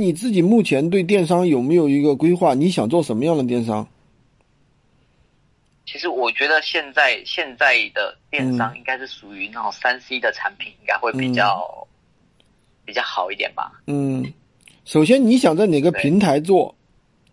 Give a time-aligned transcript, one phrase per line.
[0.00, 2.54] 你自己目前对电商有没有一个规划？
[2.54, 3.86] 你想做什么样的电商？
[5.86, 11.86] 其实我觉得现在现在的电商应该是属于那种三 C 的产品，应该会比较、
[12.84, 13.72] 比较好一点吧。
[13.86, 14.32] 嗯，
[14.84, 16.74] 首先你想在哪个平台做？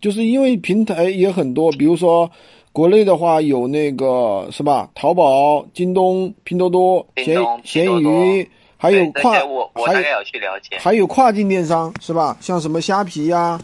[0.00, 2.30] 就是因为平台也很多，比如说
[2.72, 4.90] 国内的话有那个是吧？
[4.94, 8.48] 淘宝、京东、拼多多、闲闲鱼，
[8.78, 10.78] 还有跨我大概有去了解。
[10.78, 12.36] 还有跨境电商是吧？
[12.40, 13.60] 像什么虾皮呀、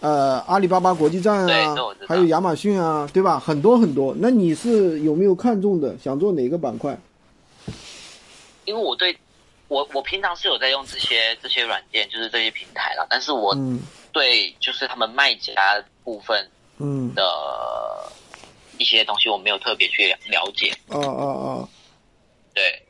[0.00, 1.74] 呃阿里巴巴国际站啊
[2.06, 3.38] 还有亚马逊啊，对吧？
[3.38, 4.14] 很多很多。
[4.18, 5.96] 那你是有没有看中的？
[5.98, 6.98] 想做哪个板块？
[8.64, 9.16] 因为我对
[9.68, 13.80] 我我平常是有在用这些这些软件，就是这些平台了，但是我嗯
[14.12, 16.44] 对就是他们卖家部分
[16.78, 17.22] 嗯的
[18.78, 20.72] 一些东西，我没有特别去了了解。
[20.88, 21.68] 哦哦哦！
[22.54, 22.82] 对，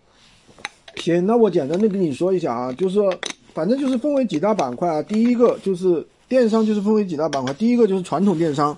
[0.96, 3.12] 行，那我简单的跟你说一下啊，就是说，
[3.54, 5.02] 反正就是分为几大板块啊。
[5.02, 7.54] 第一个就是电商，就是分为几大板块。
[7.54, 8.77] 第一个就是传统电商，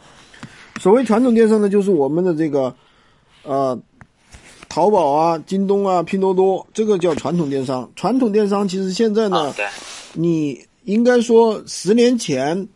[0.80, 2.74] 所谓传统电商呢，就是我们的这个，
[3.44, 3.78] 呃，
[4.68, 7.90] 淘宝啊、京东啊、拼多多，这个叫传统电商。
[7.96, 9.54] 传统电商其实现在呢，啊，
[10.12, 12.68] 你应该说十年前，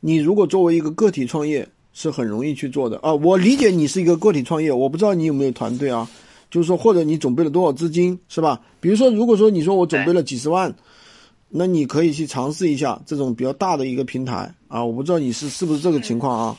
[0.00, 3.12] 你如果作为一个个体创业是很容易去做的啊。
[3.14, 6.08] 我理解你是一个个体创业，我不知道你有没有团队啊，
[6.54, 8.60] 就是说或者你准备了多少资金是吧？
[8.78, 10.72] 比如说，如果说你说我准备了几十万，
[11.48, 14.84] 那你可以去尝试一下这种比较大的一个平台啊。
[14.84, 16.56] 我不知道你是是不是这个情况啊？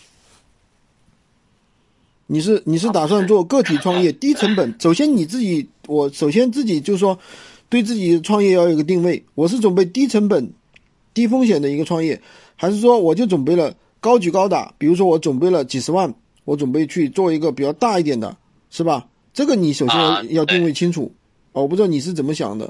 [2.28, 4.76] 你是你是打算做个体创业，低成本？
[4.82, 7.18] 首先你自己，我首先自己就是说，
[7.70, 9.24] 对自己创业要有一个定位。
[9.34, 10.52] 我是准备低成本、
[11.14, 12.22] 低风险的一个创业，
[12.58, 14.74] 还是说我就准备了高举高打？
[14.78, 18.36] 比如说我准备了几十万，我准备去做一个比较大一点的，
[18.70, 19.08] 是吧？
[19.36, 21.14] 这个你首先要、啊要定位清楚。
[21.52, 22.66] 哦我不知道你是怎么想的，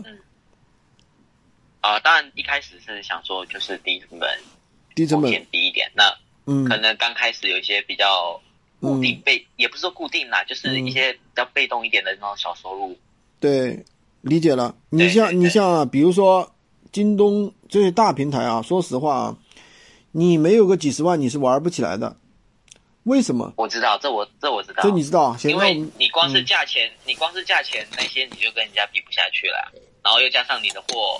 [1.81, 4.29] 啊、当然一开始是想说就是低成本，
[4.93, 5.89] 低成本，险低一点。
[5.95, 6.03] 那
[6.45, 8.39] 嗯可能刚开始有一些比较
[8.79, 12.95] 固定被，也不是说固定啦，就是一些比较被动一点的那种小收入。
[13.39, 13.83] 对，
[14.21, 14.75] 理解了。
[14.89, 16.51] 你像你像啊，比如说
[16.91, 19.37] 京东这些大平台啊，说实话啊，
[20.11, 22.15] 你没有个几十万你是玩不起来的。
[23.05, 23.51] 为什么？
[23.55, 29.71] 我知道，这我这我知道，这你知道因为你光是嗯价钱，你光是价钱那些你就跟人家比不下去了，
[30.03, 31.19] 然后又加上你的货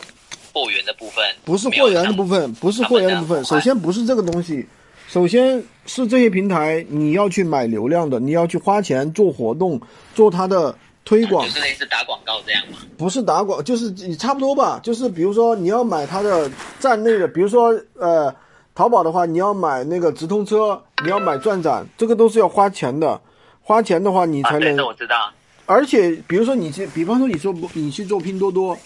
[0.54, 3.44] 货源的部分，不是货源的部分，不是货源的部分。
[3.46, 4.66] 首先不是这个东西，
[5.08, 9.80] 首先是这些平台你要去买流量的，你要去花钱做活动，
[10.16, 12.80] 做它的推广就，是类似打广告这样嘛。
[12.98, 14.80] 不是打广，就是你差不多吧。
[14.82, 18.34] 就是比如说你要买它的站内的，比如说呃，
[18.76, 23.22] 淘宝的话，你要买那个直通车，你要买转展，这个都是要花钱的。
[23.62, 25.32] 花钱的话，你才能这我知道。
[25.66, 28.78] 而且，比如说你去，比方说你说不，你去做拼多多，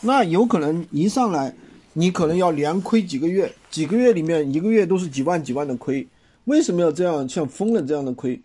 [0.00, 1.54] 那有可能一上来，
[1.92, 6.08] 你可能要连亏几个月，几个月里面一个月都是几万几万的亏。
[6.46, 8.40] 为什么要这样像疯了这样的亏？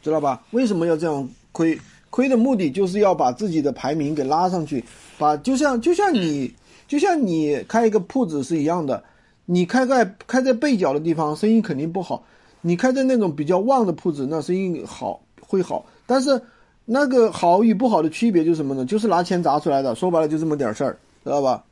[0.00, 0.42] 知道吧？
[0.52, 1.78] 为什么要这样亏？
[2.10, 4.84] 亏的目的就是要把自己的排名给拉上去，
[5.18, 6.52] 把就像就像你
[6.86, 9.02] 就像你开一个铺子是一样的，
[9.44, 12.24] 你开在开在背角的地方，生意肯定不好。
[12.60, 16.40] 你开在那种比较旺的铺子，那生意好会好，但是
[16.84, 18.84] 那个好与不好的区别就是什么呢？
[18.84, 21.64] 就是拿钱砸出来的，说白了就这么点事儿，知道吧？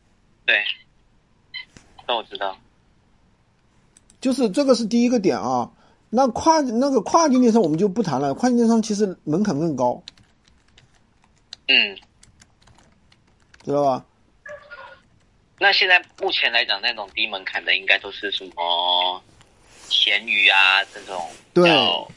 [0.44, 0.54] 对，
[2.06, 2.56] 那我知道。
[4.20, 5.70] 就是这个是第一个点啊。
[6.08, 10.00] 那跨那个跨境电商我们就不谈了，跨境电商其实门槛更高，
[11.68, 11.96] 嗯，
[13.64, 14.04] 知道吧？
[15.58, 19.22] 那现在目前来讲，那种低门槛的应该都是什么
[19.88, 21.64] 闲鱼啊这种对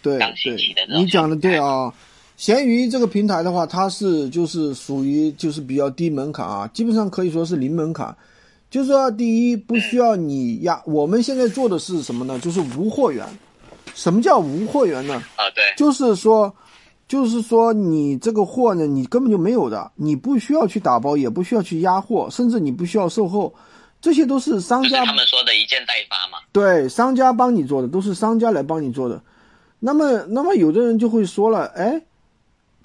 [0.01, 0.55] 对对，
[0.87, 1.57] 你讲的对。
[1.57, 1.93] 啊。
[2.35, 8.15] 闲鱼这个平台的话，它是就是属于就是比较低门槛啊，基本上可以说是零门槛。
[8.69, 12.39] 就是说，第一不需要你压，我们现在做的是什么呢？
[12.39, 13.27] 就是无货源。
[13.93, 15.21] 什么叫无货源呢？
[15.35, 16.55] 啊，对，就是说，
[17.09, 23.55] 就是说你这个货呢，你根本就没有的，你不需要去打包，也不需要去压货，甚至你不需要售后，
[23.99, 26.37] 这些都是商家是他们说的一件代发嘛。
[26.51, 29.23] 对商家帮你做的，都是商家来帮你做的。
[29.79, 32.03] 那么，那么有的人就会说了，哎，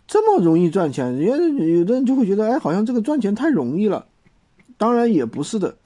[0.08, 4.06] 这么容易赚钱，人家有的人就会觉得，哎，好像这个赚钱太容易了。
[4.78, 5.76] 当然也不是的，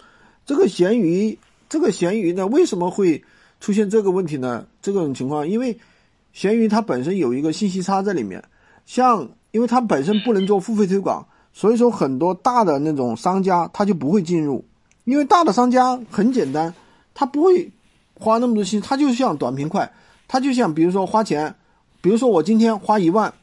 [0.46, 1.36] 这个闲鱼，
[1.68, 3.24] 这个闲鱼呢，为什么会
[3.60, 4.66] 出现这个问题呢？
[4.80, 5.76] 这种情况，因为
[6.38, 8.40] 闲鱼它本身有一个信息差在里面，
[8.86, 14.64] 像因为它本身不能做付费推广，所以说很多大的那种商家他就不会进入，
[15.02, 16.72] 因为大的商家很简单，
[17.12, 17.68] 他不会
[18.14, 19.92] 花那么多心，他就像短平快，
[20.28, 21.52] 他就像比如说花钱，
[22.00, 23.34] 比如说我今天花一万，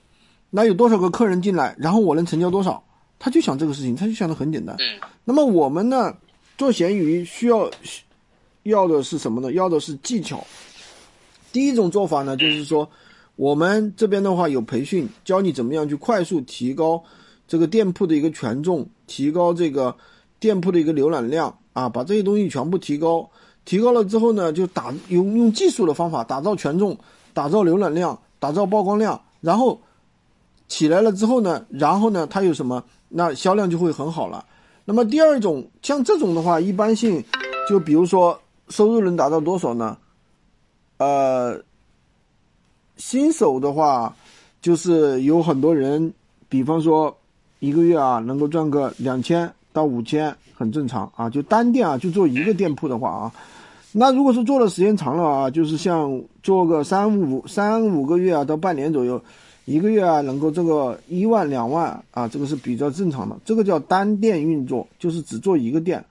[0.51, 2.81] 那有多少个客人进来，然后我能成交多少，
[3.19, 4.73] 他就想这个事情，他就想的很简单。
[4.79, 6.15] 嗯，那么我们呢，
[6.57, 7.69] 做闲鱼需要
[8.63, 9.51] 要的是什么呢？
[9.51, 10.41] 要的是技巧。
[11.55, 12.89] 第一种做法呢，就是说
[13.37, 17.01] 我们这边的话有培训，教你怎么样去快速提高
[17.47, 19.95] 这个店铺的一个权重，提高这个
[20.37, 23.29] 店铺的一个浏览量啊，把这些东西全部提高。
[23.63, 26.97] 提高了之后呢，就打用用技术的方法打造权重，
[27.33, 29.79] 打造浏览量，打造曝光量，然后
[30.67, 32.83] 起来了之后呢，然后呢，它有什么？
[33.07, 34.45] 那销量就会很好了。
[34.83, 37.23] 那么第二种像这种的话，一般性
[37.69, 38.37] 就比如说
[38.67, 39.97] 收入能达到多少呢？
[40.97, 41.61] 呃，
[42.95, 44.15] 新手的话，
[44.61, 46.13] 就是有很多人，
[46.47, 47.15] 比方说
[47.59, 51.29] 一个月啊能够赚个两千到五千，很正常啊。
[51.29, 53.31] 就单店啊，就做一个店铺的话啊。
[53.91, 59.21] 那如果是做的时间长了啊，就是像做个三五三五个月啊，到半年左右，
[59.65, 63.37] 一个月啊能够这个一万两万啊，这个是比较正常的。
[63.43, 66.03] 这个叫单店运作，就是只做一个店。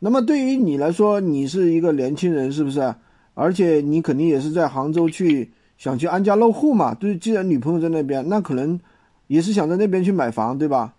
[0.00, 2.94] 那么对于你来说，你是一个年轻人，是不是？
[3.40, 5.48] 而且你肯定也是在杭州去
[5.78, 6.92] 想去安家落户嘛？
[6.94, 8.78] 对，既然女朋友在那边，那可能
[9.28, 10.92] 也是想在那边去买房，对吧？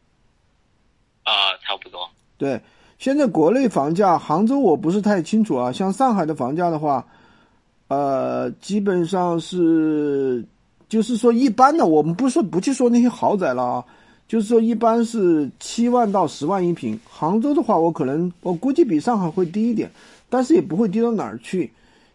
[1.24, 2.00] 啊，差不多。
[2.38, 2.62] 对。
[2.98, 5.70] 现在国内房价，杭州我不是太清楚啊。
[5.70, 7.06] 像上海的房价的话，
[7.90, 10.42] 呃，基本上是，
[10.88, 13.86] 就是说一般的，我们不说不去说那些豪宅了啊，
[14.30, 16.98] 就是说一般是七万到十万一平。
[17.10, 19.92] 杭州的话，我可能我估计比上海会低一点，
[20.30, 21.70] 但是也不会低到哪儿去。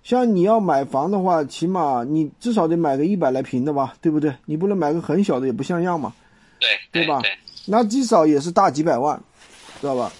[0.04, 4.36] 像你要买房的话，起码你至少得买个一百来平的吧，对不对？
[4.44, 6.14] 你不能买个很小的，也不像样嘛。
[6.60, 7.22] 对，对吧？
[7.66, 9.18] 那至少也是大几百万，
[9.80, 10.12] 知道吧？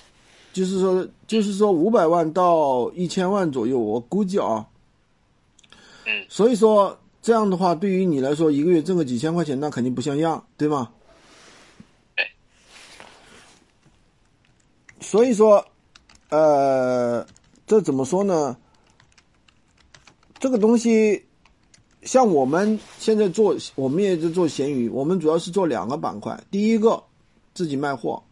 [0.55, 4.67] 就是说，就是说五百万到一千万左右，我估计啊。
[6.07, 6.25] 嗯。
[6.31, 10.89] 所以说这样的话，对于你来说，一个月挣个几千块钱，那肯定不像样，对吗？
[12.17, 12.27] 对。
[15.01, 15.67] 所以说，
[16.31, 17.27] 呃，
[17.67, 18.57] 这怎么说呢？
[20.39, 21.25] 这个东西，
[22.03, 26.39] 像我们现在做，我们也在做闲鱼，我们主要是做两个板块。
[26.51, 27.03] 第一个，
[27.55, 28.23] 自己卖货。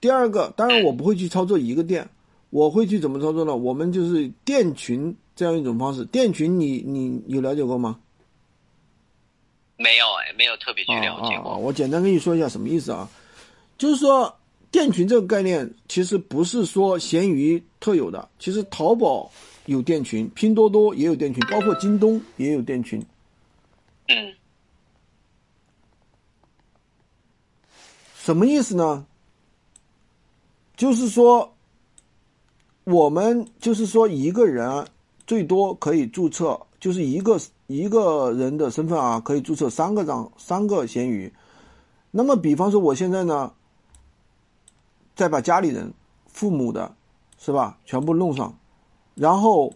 [0.00, 2.08] 第二个，当然我不会去操作一个店，
[2.48, 3.54] 我会去怎么操作呢？
[3.54, 6.04] 我们就是店群这样一种方式。
[6.06, 7.98] 店群，你你有了解过吗？
[9.76, 11.56] 没有哎，没有特别去了解过。
[11.56, 13.08] 我简单跟你说一下什么意思啊？
[13.76, 14.34] 就是说
[14.70, 19.30] 店群这个概念，其实不是说闲鱼特有的，其实淘宝
[19.66, 23.04] 有店群，拼多多也有店群，包括京东也有店群。
[24.08, 24.34] 嗯。
[28.14, 29.06] 什么意思呢？
[30.76, 31.54] 就是说，
[32.84, 34.86] 我们就是说一个人
[35.26, 41.32] 最多可以注册，就是一个一个人的身份啊，可以注册三个账，三个闲鱼。
[42.10, 43.52] 那么，比方说我现在呢，
[45.14, 45.92] 再把家里人、
[46.26, 46.94] 父母的，
[47.38, 48.58] 是吧，全部弄上，
[49.14, 49.72] 然后，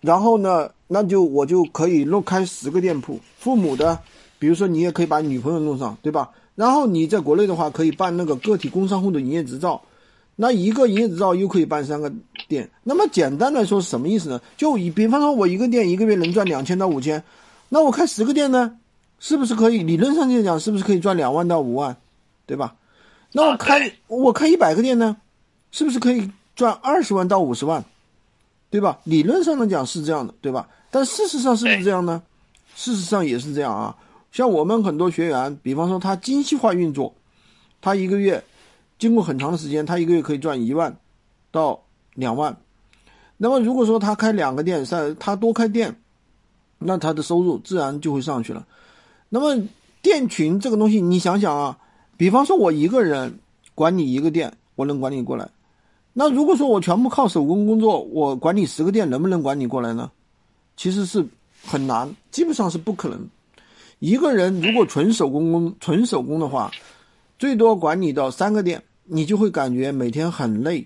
[0.00, 3.18] 然后呢，那就我就可以弄开十个店铺。
[3.38, 3.98] 父母的，
[4.38, 6.30] 比如说你也可以把女朋友弄上，对吧？
[6.54, 9.80] 然后你在国内的话，可以办那个个体工商户的营业执照，
[10.36, 12.12] 那一个营业执照又可以办三个
[12.48, 12.68] 店。
[12.82, 14.40] 那么简单来说是什么意思呢？
[14.56, 17.22] 就以比方说，我一个店一个月能赚两千到五千，
[17.68, 18.76] 那我开十个店呢，
[19.20, 19.84] 是不是可以？
[19.84, 21.96] 理论上就讲，是不是可以赚两万到五万，
[22.44, 22.74] 对吧？
[23.32, 25.16] 那我开我开一百个店呢，
[25.70, 27.84] 是不是可以赚二十万到五十万，
[28.70, 28.98] 对吧？
[29.04, 30.68] 理论上来讲是这样的，对吧？
[30.90, 32.22] 但事实上是不是这样呢？
[32.74, 33.96] 事实上也是这样啊。
[34.30, 37.14] 像我们很多学员，比方说他精细化运作，
[37.80, 38.42] 他一个月
[38.98, 40.96] 经过很长的时间，他一个月可以赚一万
[41.50, 41.82] 到
[42.14, 42.56] 两万。
[43.36, 45.96] 那么如果说他开两个店，三他多开店，
[46.78, 48.66] 那他的收入自然就会上去了。
[49.28, 49.62] 那么
[50.02, 51.78] 店群这个东西，你想想啊，
[52.16, 53.38] 比方说我一个人
[53.74, 55.48] 管理一个店，我能管理过来。
[56.20, 60.10] 那如果说我全部靠手工工作，我管理十个店，能不能管理过来呢？
[60.76, 61.24] 其实是
[61.64, 63.24] 很难，基本上是不可能。
[64.00, 66.72] 一个人如果纯手工工纯手工的话，
[67.38, 70.84] 最多管理到三个店，你就会感觉每天很累，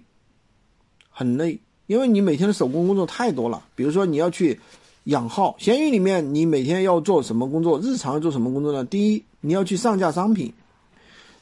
[1.09, 3.65] 很累，因为你每天的手工工作太多了。
[3.75, 4.61] 比如说你要去
[5.05, 7.81] 养号，闲鱼里面你每天要做什么工作？
[7.81, 8.85] 日常要做什么工作呢？
[8.85, 10.53] 第一，你要去上架商品；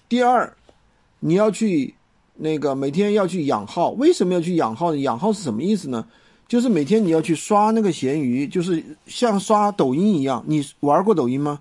[0.08, 0.56] 第二，
[1.18, 1.92] 你要去
[2.42, 3.90] 那个每天要去养号。
[3.90, 4.98] 为什么要去养号呢？
[4.98, 6.04] 养号是什么意思呢？
[6.48, 10.42] 就是每天你要去刷那个闲鱼，就是像刷抖音一样。
[10.46, 11.60] 你玩过抖音吗？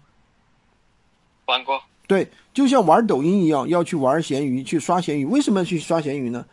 [1.46, 1.80] 玩过。
[2.08, 5.26] 对，就像玩抖音一样，要去玩闲鱼，去刷闲鱼。
[5.26, 6.44] 为什么要去刷闲鱼呢？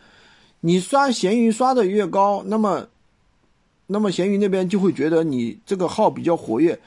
[0.61, 2.87] 你刷闲鱼刷的越高，那么，
[3.87, 6.79] 那么闲鱼那边就会觉得你这个号比较活跃，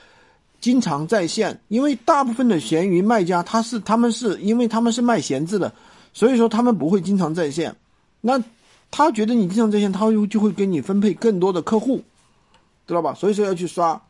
[0.59, 1.59] 经常在线。
[1.69, 5.73] 因为大部分的闲鱼卖家，他是他们是因为他们是卖闲置的，
[6.13, 7.75] 所以说他们不会经常在线。
[8.21, 8.41] 那
[8.91, 12.01] 他觉得你经常在线，他就就会给你分配更多的客户，
[12.87, 13.13] 知道吧？
[13.13, 14.01] 所以说要去刷。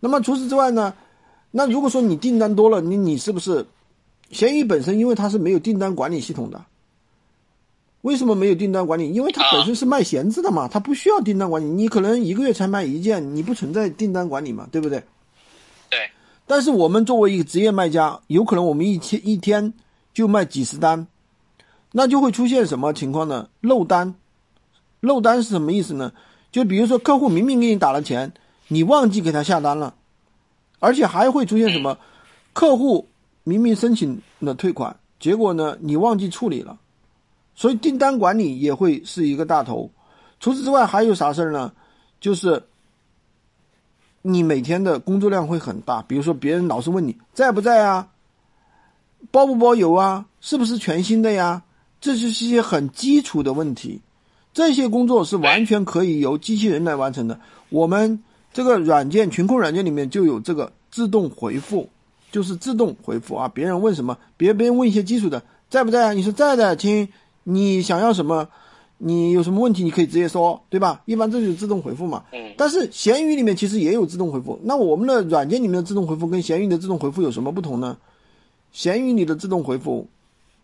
[0.00, 0.94] 那么除此之外呢？
[1.50, 3.64] 那如果说你订单多了，你你是不是？
[4.30, 6.62] 闲鱼本身因为它是没有订单管理系统的。
[8.02, 9.10] 为什么没有订单管理？
[9.10, 11.66] 因为它本身是卖闲置的嘛，它不需要订单管理。
[11.66, 15.02] 你可能一个月才卖一件，你不存在订单管理嘛，对不对？
[15.88, 15.98] 对。
[16.46, 19.72] 但是我们作为一个职业卖家，有可能我们一天一天
[20.12, 21.06] 就卖几十单，
[21.92, 23.48] 那就会出现什么情况呢？
[23.60, 24.14] 漏单。
[25.00, 26.12] 漏单是什么意思呢？
[26.50, 28.32] 就比如说客户明明给你打了钱，
[28.68, 29.94] 你忘记给他下单了，
[30.80, 31.98] 而且还会出现什么？
[32.52, 33.06] 客户
[33.44, 36.78] 明明申请了退款，结果呢你忘记处理了。
[37.54, 39.90] 所以订单管理也会是一个大头，
[40.40, 41.72] 除此之外还有啥事儿呢？
[42.20, 42.64] 就是
[44.22, 48.08] 你每天的工作量会很大，比如说别人老是问你在不在啊，
[49.30, 51.62] 包不包邮啊，是不是全新的呀？
[52.00, 54.00] 这就是一些很基础的问题，
[54.52, 57.38] 这些工作是完全可以由机器人来完成的。
[57.70, 61.88] 我们这个软件群控软件里面就有这个自动回复，
[62.30, 63.48] 就是自动回复啊。
[63.48, 66.12] 别人问什么，别别人问一些基础的在不在啊？
[66.12, 67.08] 你说在的，亲。
[67.50, 68.46] 你想要什么？
[68.98, 71.00] 你有什么问题，你可以直接说，对吧？
[71.06, 72.24] 一般这就是自动回复嘛。
[72.32, 72.52] 嗯。
[72.58, 74.60] 但是闲鱼里面其实也有自动回复。
[74.64, 77.96] 那我们的软件里面的自动回复跟闲鱼的自动回复有什么不同呢？
[78.70, 80.06] 闲鱼里的自动回复，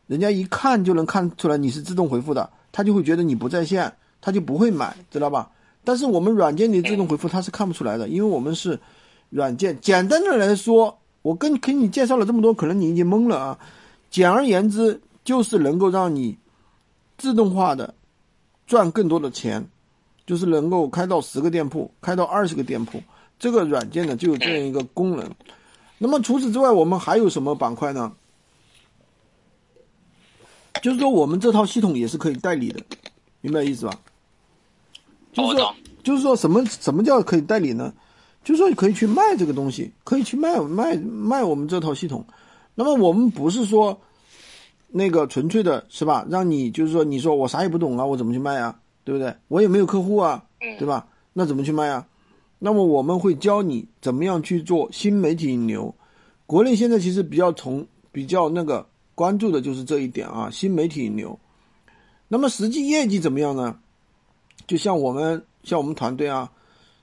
[0.07, 5.51] 人家一看就能看出来你是自动回复的，他就会觉得你不在线，他就不会买，知道吧？
[5.83, 8.79] 但是我们软件里自动回复他是看不出来的，因为我们是
[9.31, 9.79] 软件。
[9.81, 13.59] 简单的来说，我跟给你介绍了这么多，可能你已经懵了啊。
[14.11, 16.39] 简而言之，就是能够让你。
[17.17, 17.95] 自动化的
[18.67, 19.65] 赚更多的钱，
[20.27, 23.01] 就是能够开到十个店铺，开到二十个店铺。
[23.39, 25.31] 这个软件呢就有这样一个功能。
[25.97, 28.13] 那么除此之外，我们还有什么板块呢？
[30.85, 32.79] 就是说我们这套系统也是可以代理的，
[33.41, 33.99] 明白意思吧？
[35.33, 37.91] 就是说，就是说什么什么叫可以代理呢？
[38.45, 42.23] 就是说可以去卖这个东西，可以去卖卖卖我们这套系统。
[42.75, 43.99] 那么我们不是说。
[44.97, 46.25] 那个纯粹的是吧？
[46.31, 48.79] 让你就是说，你说我啥也不懂啊，我怎么去卖啊？
[49.03, 49.35] 对不对？
[49.49, 50.45] 我也没有客户啊，
[50.79, 51.09] 对吧？
[51.33, 52.07] 那怎么去卖啊？
[52.61, 55.93] 那么我们会教你怎么样去做新媒体引流。
[56.47, 61.39] 国内现在其实比较从比较那个关注的就是这一点啊，新媒体引流。
[62.29, 63.79] 那么实际业绩怎么样呢？
[64.67, 66.51] 就像我们像我们团队啊，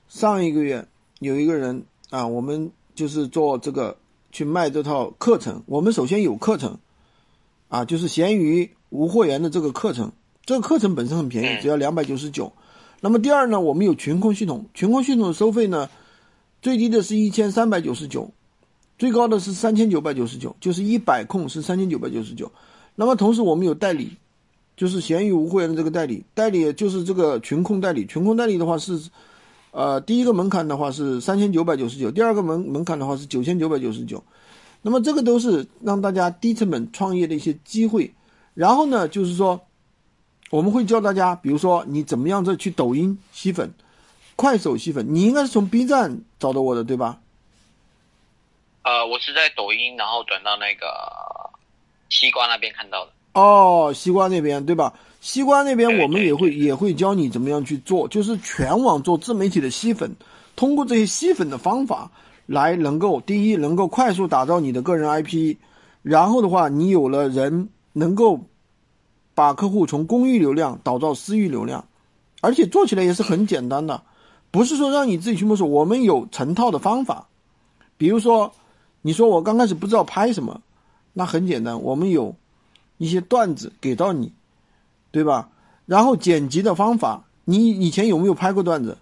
[0.08, 0.86] 上一个月
[1.20, 3.96] 有一个人啊，我们就是做这个
[4.30, 5.62] 去卖这套课程。
[5.66, 6.78] 我们首先有课程。
[7.68, 10.12] 啊，就是闲鱼无货源的这个课程，
[10.44, 12.52] 这个课程本身很便宜，只要两百九十九。
[13.00, 15.88] 那么第二呢，我们有群控系统，群控系统的收费呢，
[16.60, 18.30] 最低的是一千三百九十九，
[19.02, 22.48] 最高的是三千九百九十九，就是一百控是三千九百九十九。
[22.94, 24.12] 那么同时我们有代理，
[24.76, 29.10] 就是闲鱼无货源的这个代理，代理就是这个群控代理，群控代理的话是，
[29.72, 34.22] 呃，第一个门槛的话是三千九百九十九，第二个门门槛的话是九千九百九十九。
[34.82, 38.14] 那么这个都是让大家低成本创业的一些机会，
[38.54, 39.60] 然后呢，就是说，
[40.50, 43.68] 我们会教大家，比如说你怎么样子去抖音吸粉，
[44.36, 47.18] 快手吸粉，你应该是从 B 站找到我的对吧？
[48.82, 50.86] 呃，我是在抖音，然后转到那个
[52.08, 53.12] 西瓜那边看到的。
[53.34, 54.92] 哦，西瓜那边对吧？
[55.20, 60.14] 西瓜那边我们也会也会教你怎么样去做，就是全网做自媒体的吸粉，
[60.56, 62.10] 通过这些吸粉的方法。
[62.44, 65.56] 来能够第一能够快速打造你的个人 IP，
[66.02, 68.40] 然后的话你有了人能够
[69.32, 71.86] 把客户从公域流量导到私域流量，
[72.40, 74.02] 而且做起来也是很简单的，
[74.50, 77.28] 不是说让你自己去摸索，我们有成套的方法。
[77.96, 78.52] 比如说，
[79.02, 80.62] 你说我刚开始不知道拍什么，
[81.12, 82.34] 那很简单，我们有
[82.98, 84.32] 一些段子给到你，
[85.10, 85.50] 对吧？
[85.84, 88.96] 然后剪辑的方法，你以前有没有拍过段子？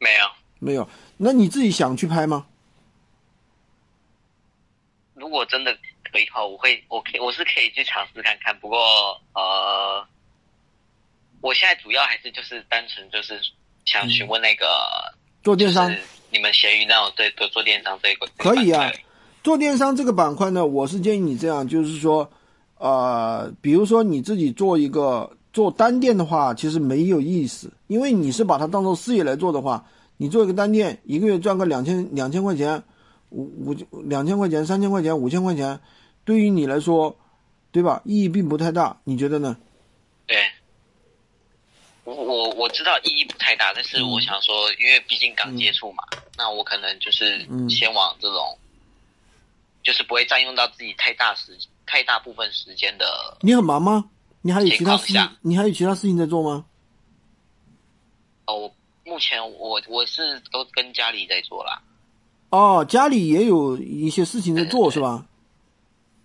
[0.00, 0.88] 没有，没有。
[1.16, 2.46] 那你自己想去拍吗？
[5.14, 5.72] 如果真的
[6.10, 8.58] 可以的话，我会，我可以，我是可以去尝试看看。
[8.60, 8.78] 不过，
[9.34, 10.06] 呃，
[11.40, 13.40] 我现在主要还是就是单纯就是
[13.84, 14.66] 想询问那个
[15.42, 15.92] 做电商，
[16.30, 18.90] 你们闲鱼那种对做做电商这一个可以啊。
[19.42, 22.28] 做电商这个板块呢，我是建议你这样，就是说，
[22.78, 29.84] 呃，比如说你自己做一个做单店的话，其实没有意思，因为你是把它当做事业来做的话。
[30.20, 32.82] 你做一个单店，一个月赚个两千两千块钱，
[33.30, 35.78] 五五两千块钱、三千块钱、五千块钱，
[36.24, 37.16] 对于你来说，
[37.70, 38.02] 对吧？
[38.04, 39.56] 意义并不太大，你觉得呢？
[42.50, 46.02] 对，我知道意义不太大，但是我想说，因为毕竟刚接触嘛，
[46.36, 48.58] 那我可能就是先往这种，
[49.82, 53.36] 就是不会占用到自己太大时太大部分时间的。
[53.40, 54.10] 你很忙吗？
[54.42, 55.36] 你还有其他事情？
[55.42, 56.64] 你还有其他事情在做吗？
[58.46, 58.70] 哦，
[59.04, 61.82] 目前我我是都跟家里在做啦。
[62.50, 65.26] 哦，家里也有一些事情在做是吧？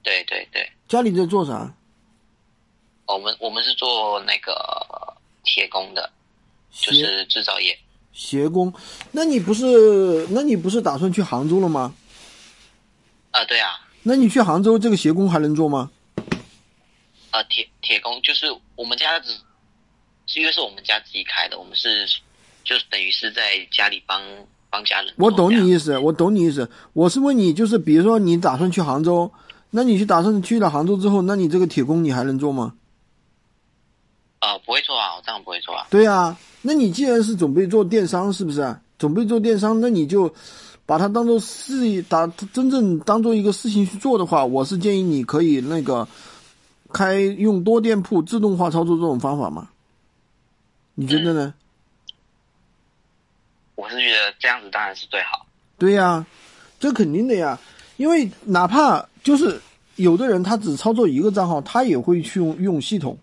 [0.03, 1.73] 对对对，家里在做啥？
[3.05, 4.53] 我们我们是做那个
[5.43, 6.09] 铁工的，
[6.71, 7.77] 就是制造业。
[8.11, 8.73] 鞋工？
[9.11, 11.93] 那你不是那你不是打算去杭州了吗？
[13.31, 13.71] 啊，对啊，
[14.03, 15.89] 那你去杭州这个鞋工还能做吗？
[17.31, 18.45] 呃，铁铁工就是
[18.75, 19.31] 我们家只
[20.27, 22.05] 是因为是我们家自己开的，我们是
[22.63, 24.21] 就是等于是在家里帮
[24.69, 25.11] 帮家人。
[25.17, 26.69] 我懂你意思，我懂你意思。
[26.93, 29.31] 我是问你，就是比如说你打算去杭州，
[29.71, 32.75] 那你去打算去了杭州之后，那你这个铁工你还能做吗？
[34.43, 35.87] 呃，不会做啊，我当然不会做啊。
[35.89, 38.75] 对啊，那你既然是准备做电商，是不是？
[38.97, 40.33] 准备做电商，那你就
[40.85, 46.05] 把它当做事业，打真正当做一个事情去做的话，我是建议你可以那个
[46.91, 49.69] 开用多店铺自动化操作这种方法嘛。
[50.95, 51.53] 你觉得呢？
[53.75, 55.45] 我是觉得这样子当然是最好。
[55.77, 56.25] 对呀、
[56.79, 57.57] 这肯定的呀，
[57.97, 59.59] 因为哪怕就是
[59.95, 63.17] 有的人他只操作一个账号，他也会去用用系统，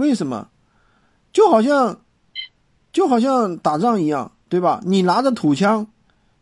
[0.00, 0.48] 为什么？
[1.30, 2.00] 就好像
[2.90, 4.80] 就好像打仗一样，对吧？
[4.82, 5.86] 你拿着土枪，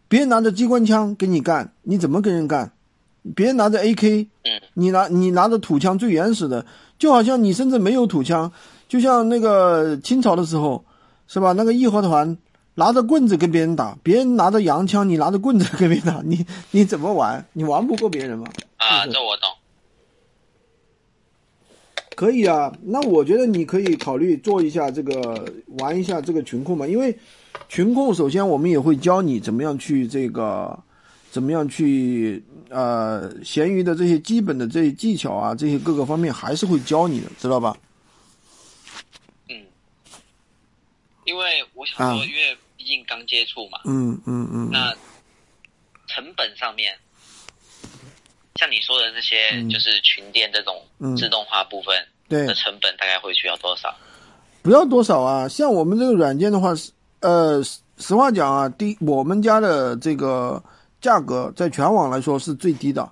[0.07, 2.71] 别人拿着机关枪跟你干，你怎么跟人干？
[3.35, 6.65] 别人拿着 AK，嗯你拿你拿着土枪最原始的，
[6.99, 8.51] 就好像你甚至没有土枪，
[8.89, 10.85] 就像那个清朝的时候，
[11.27, 11.53] 是吧？
[11.53, 12.39] 那个义和团
[12.77, 17.45] 拿着棍子跟别人打，别人拿着洋枪，你拿着棍子跟别人打，你你怎么玩？
[17.53, 18.47] 你玩不过别人吗？
[18.77, 19.51] 啊，是这我懂。
[22.19, 27.17] 可以啊，那我觉得你可以考虑做一下这个，玩一下这个群控嘛，因为
[27.69, 30.77] 群控首先我们也会教你怎么样去这个，
[31.31, 37.79] 怎么样去呃闲鱼的这些基本的这些技巧啊，这些各个方面还是会教你的，知道吧？
[39.49, 39.65] 嗯，
[41.25, 42.17] 因为我想啊。
[42.17, 44.93] 说，因为毕竟刚接触嘛，嗯嗯嗯，那
[46.09, 46.93] 成本上面，
[48.59, 51.95] 像你说的这些，嗯就是群店这种嗯自动化部分
[52.29, 53.95] 对的，成本大概会需要多少？
[54.63, 56.91] 不要多少啊，像我们这个软件的话，是
[57.21, 60.61] 呃，实实话讲啊，第我们家的这个
[61.01, 63.09] 价格在全网来说是最低的。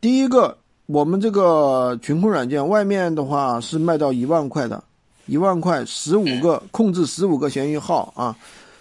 [0.00, 4.82] 第一个，我们这个群控软件外面的话是卖到一万块的，
[5.26, 8.34] 一万块十五个控制十五个闲鱼号啊。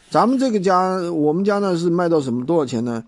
[0.09, 3.03] 咱们这个家，我们家呢是卖到什么多少钱呢？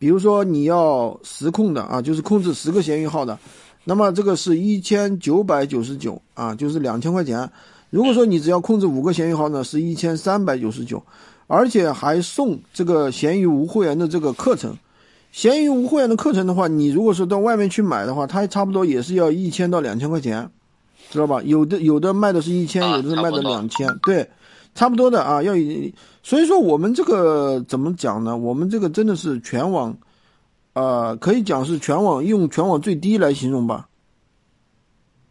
[0.00, 3.38] 比如说你要实控的啊，就是控制十个闲鱼号的，
[3.84, 7.50] 那么这个是一千九百九十九啊，就是两千块钱。
[7.90, 11.02] 如果说你只要控制五个闲鱼号呢，是一千三百九十九，
[11.46, 14.74] 而且还送这个闲鱼无会员的这个课程。
[15.32, 20.50] 闲鱼无会员的课程的话，你如果说到外面去买的话，它差不多也是要一千到两千块钱，
[21.10, 21.42] 知道吧？
[21.42, 24.28] 有的有的卖的是一千，啊有的是卖的两千，对，
[24.74, 25.42] 差不多的啊。
[25.42, 28.36] 要以所以说我们这个怎么讲呢？
[28.36, 29.96] 我们这个真的是全网，
[30.72, 33.88] 呃，可以讲是全网用全网最低来形容吧。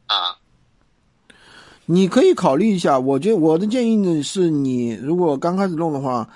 [0.08, 0.38] 啊，
[1.86, 6.28] 你可以考虑一下，我觉得我的建议呢是你如果刚开始弄的话，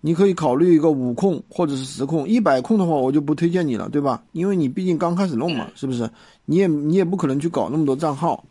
[0.00, 4.22] 你可以考虑一个五控或者是十控，一百控的话我就不推荐你了，对吧？
[4.32, 6.10] 因为你毕竟刚开始弄嘛，是不是？
[6.44, 8.44] 你也你也不可能去搞那么多账号。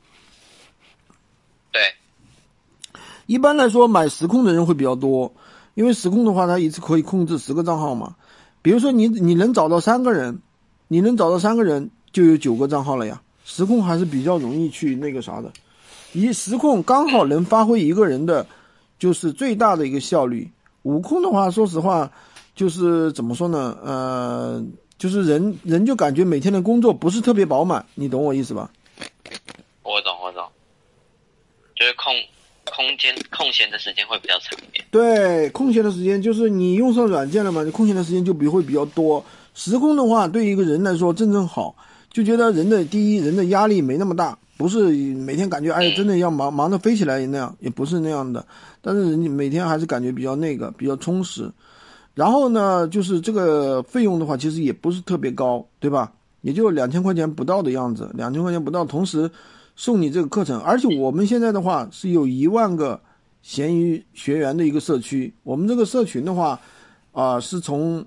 [1.71, 1.81] 对，
[3.29, 5.31] 一般来说，买实控的人会比较多，
[5.75, 8.15] 因为实控的话，它一次可以控制十个账号嘛。
[8.63, 10.41] 比如说你你能找到三个人，
[10.87, 13.21] 你能找到三个人，就有九个账号了呀。
[13.45, 15.53] 实控还是比较容易去那个啥的，
[16.13, 18.47] 一实控刚好能发挥一个人的，
[18.97, 20.49] 就是最大的一个效率。
[20.81, 22.11] 五控的话，说实话，
[22.55, 23.77] 就是怎么说呢？
[23.83, 24.65] 呃，
[24.97, 28.71] 就是人人就感觉每天的工作不是特别饱满，你懂我意思吧？
[29.83, 30.43] 我懂我懂，
[31.75, 32.11] 就是控
[32.79, 34.85] 空间空闲的时间会比较长一点。
[34.89, 39.21] 对，空闲的时间就是你用上软件了嘛，你空闲的时间就比会比较多。
[39.53, 41.75] 时空的话，对一个人来说正正好，
[42.09, 48.45] 就觉得人的第一人的压力没那么大，不是每天感觉哎真的要忙忙得飞起来那样，也不是那样的。
[48.81, 51.51] 但是人家每天还是感觉比较那个比较充实。
[52.15, 56.13] 然后呢，就是这个费用的话，其实也不是特别高，对吧？
[56.43, 59.29] 也就两千块钱不到的样子，两千块钱不到，同时
[59.79, 62.99] 送你这个课程，而且我们现在的话是有一万个
[63.41, 66.59] 闲鱼学员的一个社区，我们这个社群的话，
[67.13, 68.05] 啊、是从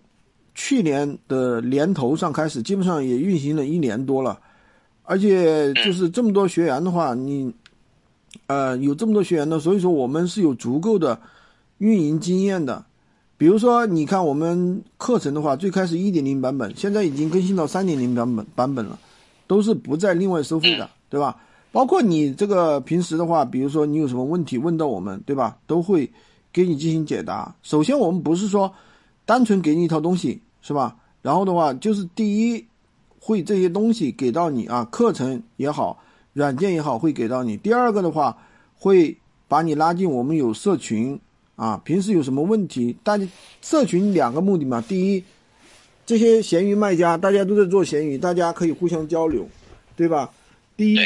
[0.54, 4.38] 去年的年头上开始，基本上也运行了一年多了，
[5.02, 7.50] 而且就是这么多学员的话，你，
[8.48, 11.18] 呃，有这么多学员呢，所以说我们是有足够的
[11.78, 12.84] 运营经验的。
[13.38, 18.98] 比如说，你看我们课程的话，最开始一点零版本，现在已经更新到三点零版本版本了，
[19.46, 21.34] 都是不再另外收费的，对吧？
[21.72, 25.56] 包括你这个平时的话，比如说你有什么问题问到我们，对吧？
[25.66, 26.08] 都会
[26.52, 27.54] 给你进行解答。
[27.62, 28.72] 首先，我们不是说
[29.24, 30.94] 单纯给你一套东西，是吧？
[31.22, 32.66] 然后的话，就是第一，
[33.18, 35.98] 会这些东西给到你啊，课程也好，
[36.34, 37.56] 软件也好，会给到你。
[37.56, 38.36] 第二个的话，
[38.78, 39.16] 会
[39.48, 41.18] 把你拉进我们有社群
[41.56, 43.26] 啊，平时有什么问题，大家
[43.62, 45.24] 社群两个目的嘛，第一，
[46.04, 49.48] 这些闲鱼卖家大家都在做闲鱼，大家可以互相交流，
[49.96, 50.30] 对吧？
[50.76, 50.98] 第一。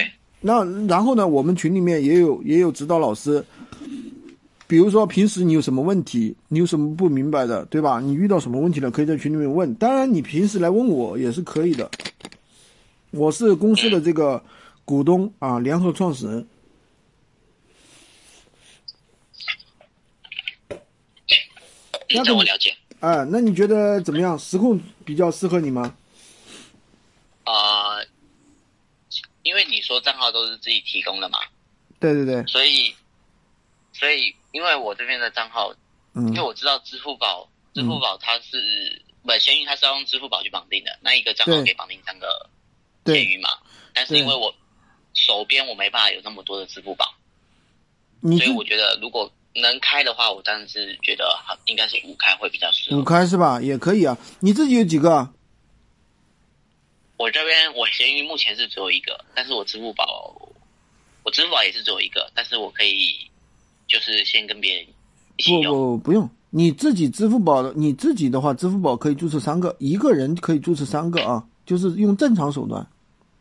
[0.46, 3.44] 对，那然后呢，我们群里面也有也有指导老师，
[4.68, 8.00] 比如说平时你有什么问题，你有什么不明白的，对吧？
[8.00, 9.74] 你遇到什么问题了，可以在群里面问。
[9.74, 11.90] 当然，你平时来问我也是可以的。
[13.10, 14.42] 我是公司的这个
[14.84, 16.46] 股东啊，联合创始人。
[22.08, 22.72] 嗯，这我了解。
[23.00, 24.38] 哎，那你觉得怎么样？
[24.38, 25.94] 实控比较适合你吗？
[27.44, 27.52] 呃，
[29.46, 31.38] 因为你说账号都是自己提供的嘛，
[32.00, 32.92] 对对对，所以，
[33.92, 35.72] 所以因为我这边的账号，
[36.14, 42.50] 嗯因为我知道支付宝，支付宝它是不闲鱼，它是要用支付宝去绑定的，那一个账号可以绑定三个
[43.04, 43.50] 对闲鱼嘛，
[43.94, 44.52] 但是因为我
[45.14, 47.14] 手边我没办法有那么多的支付宝，
[48.22, 53.04] 所以我觉得如果能开的话，我当然是觉得好，应该是五开会比较适合五。
[53.04, 53.60] 开是吧？
[53.62, 54.18] 也可以啊。
[54.40, 55.32] 你自己有几个啊？
[57.16, 60.34] 我这边我闲鱼目前是只有一个，但是我支付宝，
[61.22, 63.30] 我支付宝也是只有一个，但是我可以
[63.88, 64.86] 就是先跟别人
[65.36, 65.72] 一起不用。
[65.72, 72.86] 不不用，你自己支付宝的，你自己的话，支付宝可以注册三个，一个人可以注册三个啊，就是用正常手段。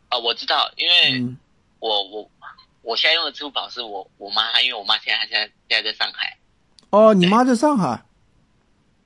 [0.08, 1.36] 啊、我知道，因为嗯，
[1.78, 2.30] 我我
[2.80, 6.38] 我现在用的支付宝是我我妈，因为我妈现在她现在现在在上海，
[6.90, 8.02] 哦，你妈在上海，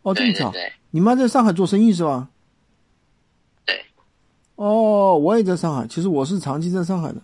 [0.02, 0.52] 哦，这么巧，
[0.92, 2.28] 你妈在上海做生意是吧？
[4.60, 7.22] 对，哦，我也在上海，其实我是长期在上海的，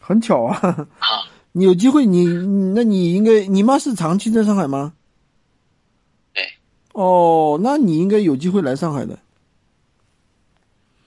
[0.00, 0.88] 很巧啊。
[0.98, 4.94] 好， 你有机会你，你那你应该，你妈是长期在上海吗？
[6.32, 6.52] 对，
[6.92, 9.18] 哦，那你应该有机会来上海的。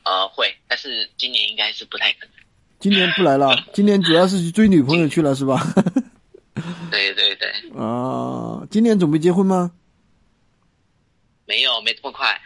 [0.03, 2.29] 呃会，但是今年应该是不太可能。
[2.79, 5.59] 今年不来了， 今年主要是去追女朋友去了是吧？
[6.91, 9.71] 对对对，啊，今年准备结婚吗？
[11.47, 12.39] 没有没这么快，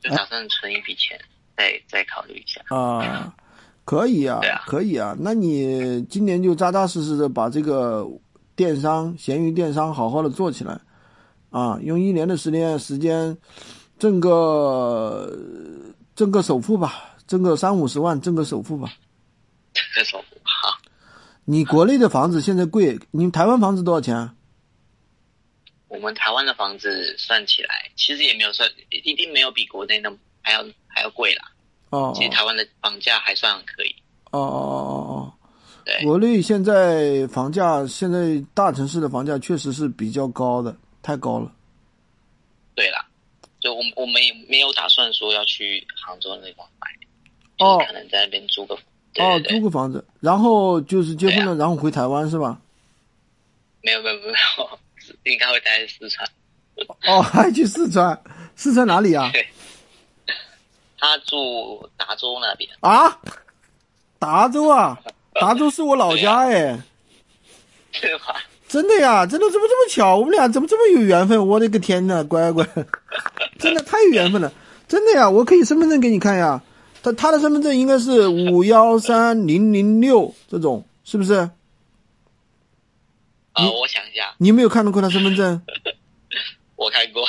[0.00, 1.20] 就打算存一笔钱，
[1.56, 2.60] 再再考虑一下。
[2.74, 3.34] 啊，
[3.84, 5.16] 可以啊啊，可以啊。
[5.18, 8.06] 那你今年就扎扎实实的把这个
[8.54, 10.80] 电商、闲鱼电商好好的做起来，
[11.50, 13.36] 啊，用一年的时间时间
[13.98, 15.38] 挣个
[16.14, 18.92] 挣个首付吧，挣个三五十万，挣个首付吧。
[19.94, 20.78] 这种好，
[21.44, 24.34] 你国内的房子现在贵，你台湾房子多少钱啊？
[25.88, 31.50] 我们台湾的房子算起来，其实也没有算，一定没有比国内那么还要还要贵啦。
[31.90, 33.94] 哦其实台湾的房价还算可以。
[34.30, 35.32] 哦哦哦哦哦。
[35.84, 41.52] 对，国内现在房价，现在大城市的房价确实是比较高的，太高了。
[42.74, 43.04] 对啦，
[43.60, 48.78] 就我我们也没有打算说要去杭州那块买，哦就是可能在那边租个。
[49.12, 52.60] 对哦，对对租个房子，然后就是结婚了，对然后回台湾是吧？
[53.82, 54.78] 没有没有没有，
[55.30, 56.26] 应该会待在四川。
[57.08, 58.18] 哦，还去四川，
[58.54, 59.30] 四川哪里啊？
[61.02, 62.70] 对，他住达州那边。
[62.80, 63.18] 啊，
[64.20, 64.96] 达州啊，
[65.34, 66.80] 达州是我老家哎？
[68.68, 70.16] 真的呀，真的怎么这么巧？
[70.16, 71.46] 我们俩怎么这么有缘分？
[71.46, 72.66] 我的个天呐，乖乖，
[73.58, 74.50] 真的太有缘分了，
[74.88, 76.62] 真的呀，我可以身份证给你看呀。
[77.02, 81.32] 他他的身份证应该是五幺三零零六这种，是不是？
[83.54, 85.60] 呃，我想一下，你有没有看到过他身份证？
[86.76, 87.24] 我看过。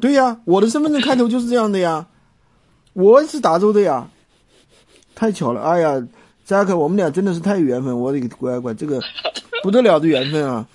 [0.00, 2.06] 对呀，我的身份证开头就是这样的呀，
[2.98, 4.10] 我是达州的呀，
[5.14, 6.04] 太巧了，哎呀，
[6.44, 9.00] 扎克，我们俩真的是太有缘分，我的个乖乖，这个
[9.62, 10.66] 不得了的缘分啊！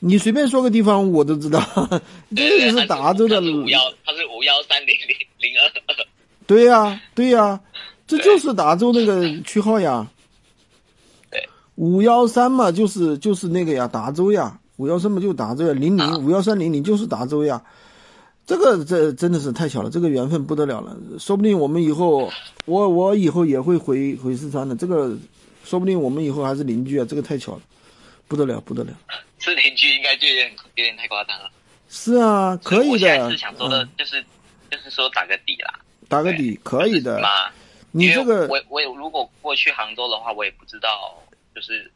[0.00, 1.58] 你随便说个地方我都知道，
[2.36, 6.06] 这个是达州的五幺，他是五幺三零零零二二。
[6.46, 7.58] 对呀，对呀，
[8.06, 10.06] 这就是达州那个区号呀。
[11.30, 17.62] 对，五幺三嘛，就是就是那个呀，达州呀，五幺三嘛就是达州呀，零零五幺三零零就是达州呀。
[18.48, 22.32] 这个这真的是太巧了，这个缘分不得了了，说不定我们以后，
[22.64, 25.14] 我我以后也会回回四川的，这个
[25.64, 27.60] 说不定我们以后还是邻居啊，这个太巧了，
[28.26, 28.92] 不得了不得了。
[29.38, 31.50] 是邻居应该就有点有点太夸张了。
[31.90, 34.24] 是啊，可以我现在的是想说的嗯，就是
[34.70, 35.80] 就是说打个底啦。
[36.08, 37.20] 打个底可以的。
[37.20, 37.28] 嘛，
[37.90, 41.22] 你这个我我如果过去杭州的话，我也不知道，
[41.54, 41.92] 就是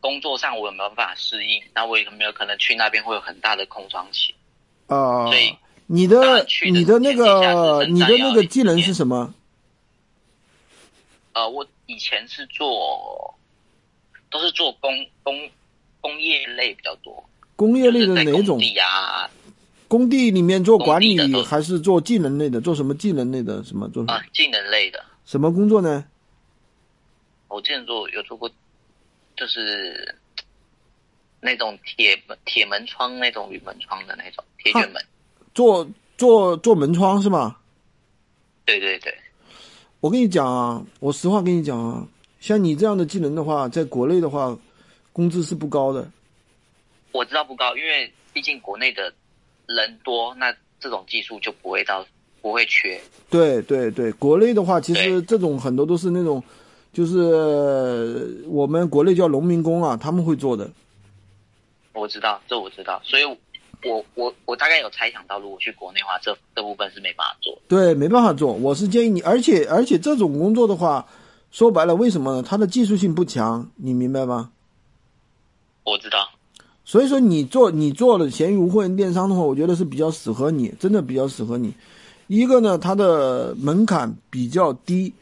[0.00, 4.34] 工作上我有没有办法适应，那我有没有可能去那边会有很大的空窗期？
[4.88, 5.30] 啊、
[5.86, 9.32] 你的你的那个你的那个技能是什么？
[11.34, 13.34] 呃，我以前是做，
[14.30, 14.90] 都是做工
[15.22, 15.48] 工
[16.00, 17.22] 工业类比较多，
[17.54, 18.58] 工业类的哪种工？
[18.58, 19.30] 地啊
[19.86, 22.60] 工地里面做管理还是做技能类的？
[22.60, 23.62] 做什么技能类的？
[23.64, 25.04] 什么做什么啊技能类的。
[25.24, 26.04] 什么工作呢？
[27.48, 28.50] 我之前做有做过，
[29.36, 30.14] 就是
[31.40, 35.02] 那种铁门铁门窗那种铝门窗的那种铁卷门。
[35.54, 37.56] 做做做门窗是吗？
[38.64, 39.14] 对对对，
[40.00, 42.06] 我跟你讲啊，我实话跟你讲啊，
[42.38, 44.56] 像你这样的技能的话，在国内的话，
[45.12, 46.06] 工资是不高的。
[47.12, 49.12] 我知道不高，因为毕竟国内的
[49.66, 52.06] 人多，那这种技术就不会到
[52.42, 53.00] 不会缺。
[53.30, 56.42] 对对对，国内的话，其实这种很多都是那种，
[56.92, 60.70] 就是呃我们国内叫农民工啊，他们会做的。
[61.98, 67.58] 我知道，这我知道，所以我我我大概有猜想到，如果去国内的话，这这部分是没办法做。
[67.68, 68.52] 对，没办法做。
[68.52, 71.06] 我是建议你，而且而且这种工作的话，
[71.50, 72.42] 说白了，为什么呢？
[72.42, 74.50] 它的技术性不强，你明白吗？
[75.84, 76.28] 我知道，
[76.84, 81.72] 所以说你做你做了闲鱼无货源电商的话，我觉得是比较适合你，真的比较适合你。
[82.26, 85.14] 一个呢，它的门槛比较低，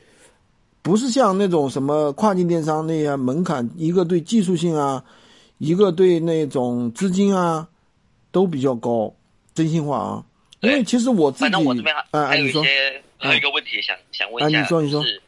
[0.82, 5.04] 不是像那种什么跨境电商那样门槛，一个对技术性啊，
[5.58, 7.68] 一个对那种资金啊，
[8.30, 9.14] 都比较高。
[9.54, 10.24] 真心话啊，
[10.60, 15.22] 因为其实我自己，反正我这边还、有一些还有一个问题想、想问一下，哎你说你说就是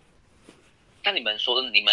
[1.03, 1.93] 像你们说的，你们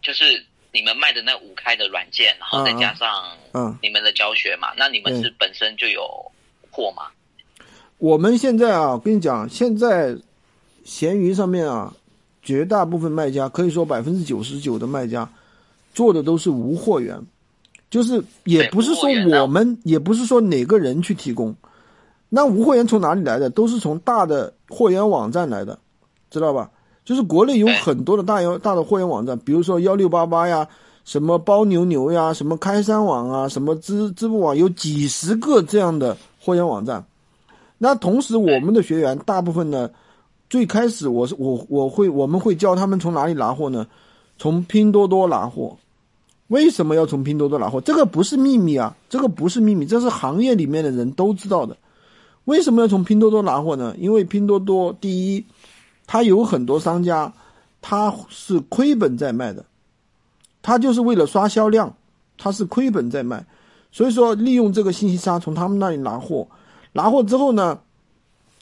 [0.00, 6.08] 就是你们卖的那五开的软件，然后再加上嗯，你们的教学嘛，那你们是本身就有
[6.70, 7.08] 货吗？
[7.98, 10.16] 我们现在啊，我跟你讲，现在
[10.86, 11.94] 闲鱼上面啊，
[12.42, 15.30] 绝大部分卖家可以说百分之九十九的卖家
[15.98, 17.20] 做的都是无货源，
[17.90, 21.52] 就是也不是说我们，也不是说哪个人去提供，
[22.28, 23.50] 那无货源从哪里来的？
[23.50, 25.76] 都是从大的货源网站来的，
[26.30, 26.70] 知道吧？
[27.04, 30.68] 就是国内有很多的大有大的货源网站，比如说幺六八八呀，
[31.04, 37.04] 什么包牛牛呀，什么开山网啊，什么支支付网，有几十个这样的货源网站。
[37.78, 39.90] 那同时，我们的学员大部分呢，
[40.48, 43.84] 最开始我是我我会我们会教他们从哪里拿货呢？
[44.40, 45.76] 从拼多多拿货。
[46.48, 47.80] 为什么要从拼多多拿货？
[47.80, 51.76] 这个不是秘密啊，这个不是秘密，这是行业里面的人都知道的。
[52.44, 53.94] 为什么要从拼多多拿货呢？
[53.98, 55.44] 因为拼多多第一，
[56.06, 57.30] 它有很多商家，
[57.82, 59.62] 他是亏本在卖的，
[60.62, 61.94] 他就是为了刷销量，
[62.38, 63.44] 他是亏本在卖，
[63.92, 66.48] 所以说利用这个信息差从他们那里拿货，
[66.92, 67.78] 拿货之后呢，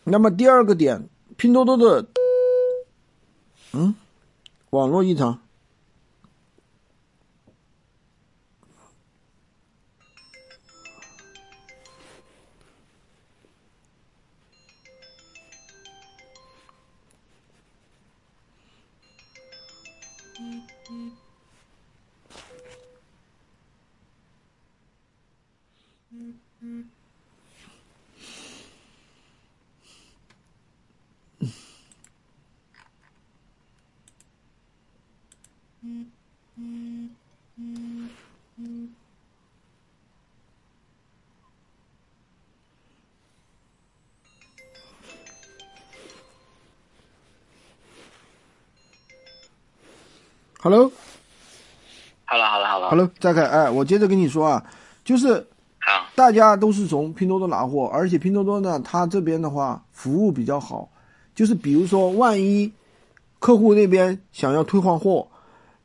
[0.03, 2.05] 那么第二个点，拼多多的，
[3.73, 3.95] 嗯，
[4.71, 5.39] 网络异常。
[20.41, 21.09] Mm-hmm.
[50.67, 50.91] Hello，Hello，
[52.25, 54.65] 好了好了好了，再开，哎，我接着跟你说啊，
[55.05, 55.35] 就是
[55.79, 60.89] 好，大家都是从拼多多拿货，而且拼多多呢，它这边的话服务比较好，
[61.37, 62.73] 就是比如说万一
[63.39, 65.29] 客户那边想要退换货，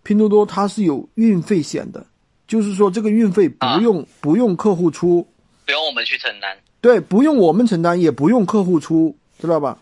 [0.01, 2.03] 拼多多它是有运费险的，
[2.47, 5.27] 就是说这个运费不用、不用客户出，
[5.63, 6.57] 不用我们去承担。
[6.81, 9.77] 对，不用我们承担，也不用客户出，知道吧？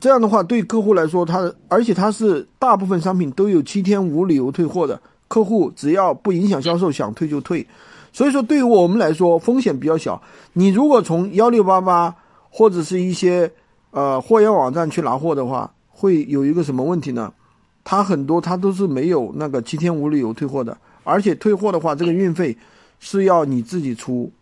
[0.00, 7.66] 这样的话，对客户来说，它而且它是大部分商品都有七天无理由退货的，客户只要不影响销售，想退就退。
[8.12, 10.20] 所以说，对于我们来说，风险比较小。
[10.54, 12.14] 你如果从幺六八八
[12.50, 13.50] 或者是一些
[13.92, 17.32] 呃货源网站去拿货的话，会有一个什么问题呢？
[17.84, 22.56] 它很多它都是没有那个七天无理由退货的，而且退货的话，这个运费
[22.98, 24.32] 是要你自己出，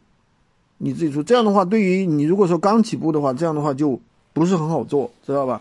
[0.78, 1.22] 你自己出。
[1.22, 4.00] 这样的话，对于你如果说刚起步的话，这样的话就
[4.32, 5.60] 不是很好做，知道吧？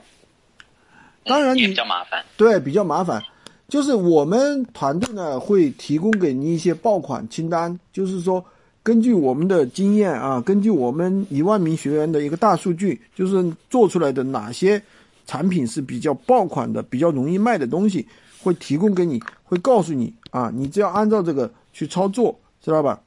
[1.23, 2.23] 当然也你比较麻烦。
[2.35, 3.21] 对，比较麻烦。
[3.67, 8.43] 就是我们团队呢会提供给你一些爆款清单，就是说
[8.83, 14.81] 根据我们的经验啊，根据我们一万名学员的一个大数据，就是做出来的哪些
[15.25, 18.05] 产品是比较爆款的、比较容易卖的东西，
[18.41, 22.99] 会提供给你，会告诉你啊，你只要按照这个去操作，知道吧？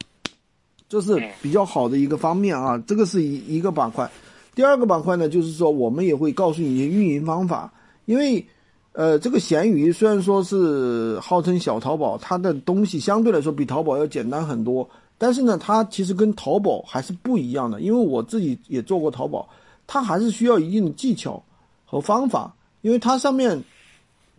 [0.88, 4.08] 这是比较好的一个方面啊，这个是一一个板块。
[4.54, 7.72] 第二个板块呢，就是说我们也会告诉你一些运营方法，
[8.04, 8.46] 因为
[8.92, 14.88] 呃，这个闲鱼虽然说是号称小淘宝，它的东西相对来说比淘宝要简单很多，
[15.18, 17.80] 但是呢，它其实跟淘宝还是不一样的。
[17.80, 19.48] 因为我自己也做过淘宝，
[19.86, 21.42] 它还是需要一定的技巧
[21.84, 23.60] 和方法，因为它上面，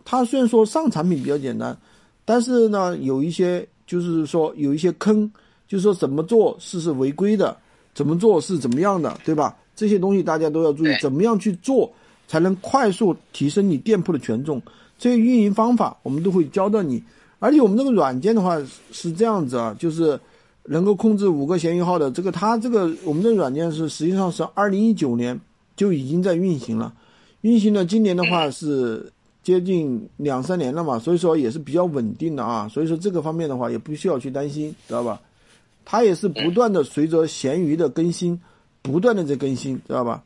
[0.06, 1.76] 它虽然说上产品比较简单，
[2.24, 5.30] 但是呢，有一些就是说有一些坑，
[5.68, 7.54] 就是说怎么做是是违规的，
[7.94, 9.54] 怎么做是怎么样的，对吧？
[9.76, 11.92] 这些东西大家都要注意，怎么样去做
[12.26, 14.60] 才能快速提升你店铺的权重？
[14.98, 17.00] 这些运营方法我们都会教到你。
[17.38, 20.18] 而且我们这个软件的话是是这样子啊，就是
[20.64, 25.38] 能够控制五个闲鱼号的这个，它这个我们这个软件是实际上是二零一九年
[25.76, 26.94] 就已经在运行了，
[27.42, 29.12] 运行了今年的话是
[29.42, 35.20] 接近两三年了嘛，所以说也是比较稳定的啊，所以说这个方面的话也不需要去担心，知道吧？
[35.84, 38.40] 它也是不断的随着闲鱼的更新，
[38.86, 40.22] 不断的在更新，知道吧？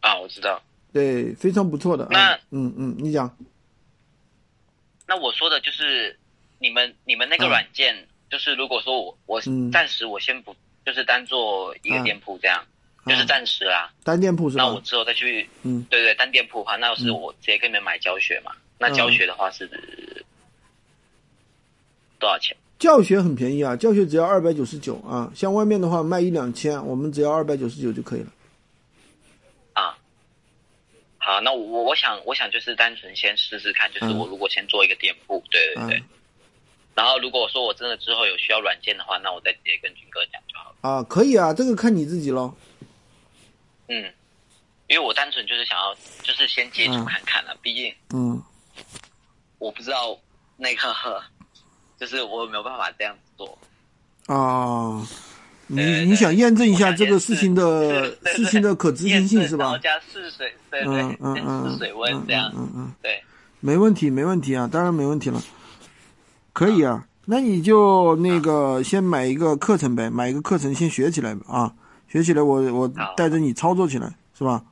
[0.00, 0.62] 啊，我知道。
[0.92, 2.34] 对，非常不错的啊那。
[2.50, 3.36] 嗯嗯，你讲。
[5.06, 6.18] 那我说的就是
[6.58, 12.64] 你们你们那个嗯软件，就是如果说我我嗯暂时我先不就是当做一个啊店铺这样，
[13.06, 13.92] 就是暂时啦。
[14.04, 14.64] 单店铺是吧？
[14.64, 18.52] 那我之后再去，嗯对对，单店铺的话，那是嗯我直接跟你们买教学嘛。
[18.78, 19.66] 那嗯教学的话是
[22.18, 22.56] 多少钱？
[22.82, 28.26] 教学很便宜啊，教学只要二百九十九啊，像外面的话卖一两千，我们只要二百九十九就可以了。
[29.74, 29.96] 啊，
[31.16, 36.04] 好，那我我我想我想就是单纯先试试看，就是嗯我如果先做一个店铺，对对对，嗯
[36.96, 40.76] 然后如果说我真的之后有需要软件的话，那我再直接跟军哥讲就好了。
[40.80, 42.52] 啊，可以啊，这个看你自己咯。
[43.86, 44.12] 嗯，
[44.88, 48.42] 因为我单纯就是想要就是先接触嗯看看了，毕竟嗯
[49.58, 50.18] 我不知道
[50.56, 50.92] 那个
[51.98, 53.58] 就是我没有办法这样子做。
[54.26, 55.06] 啊，
[55.66, 59.78] 你你想验证一下这个事情的事情的可执行性是吧然后？
[59.78, 63.22] 加试水，对对，嗯嗯嗯试水温这样，嗯嗯嗯，对。
[63.60, 65.40] 没问题没问题啊，当然没问题了，
[66.52, 67.06] 可以啊。
[67.24, 71.72] 那你就那个先买一个课程呗，买一个课程先学起来啊，
[72.08, 74.62] 学起来我我带着你操作起来是吧？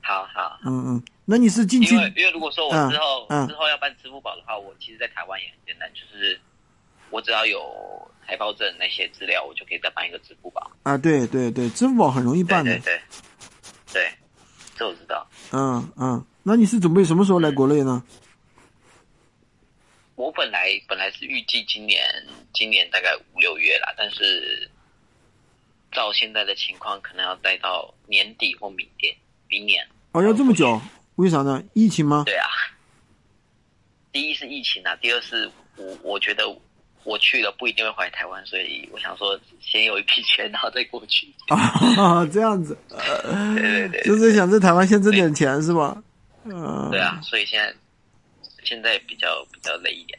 [0.00, 6.40] 好好，嗯嗯，那你是进去因为因为如果说我嗯之后、嗯之后要办支付宝的话，我其实，在台湾也很简单，就是
[7.10, 10.70] 我只要有台胞证那些资料，我就可以再办一个支付宝。
[10.82, 10.96] 啊？
[10.96, 12.80] 对对对，支付宝很容易办的对。
[12.80, 13.00] 对
[13.92, 14.12] 对，对，
[14.76, 15.26] 这我知道。
[15.52, 18.02] 嗯嗯，那你是准备什么时候来国内呢？
[20.14, 22.02] 我本来本来是预计今年
[22.52, 24.68] 今年大概五六月啦，但是
[25.92, 29.14] 照现在的情况，可能要待到年底或明年
[29.48, 29.86] 明年。
[30.12, 30.80] 哦，要这么久？
[31.16, 31.62] 为啥呢？
[31.74, 32.22] 疫情吗？
[32.26, 32.46] 对啊，
[34.12, 36.44] 第一是疫情啊，第二是我我觉得
[37.04, 41.26] 我去了不一定会回来台湾，所以我想说先有一笔钱，然后再过去。
[41.50, 46.00] 啊，这样子，对对对，就是想在台湾先挣点钱是吧？
[46.44, 47.74] 嗯，对啊，所以现在
[48.62, 50.18] 现在比较比较累一点。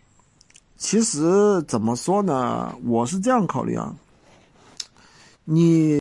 [0.75, 2.75] 其实怎么说呢？
[2.83, 3.95] 我是这样考虑啊，
[5.45, 5.97] 你